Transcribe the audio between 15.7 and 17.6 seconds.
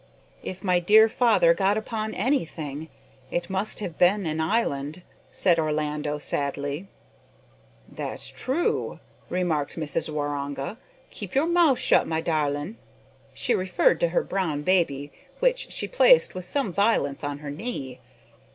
she placed with some violence on her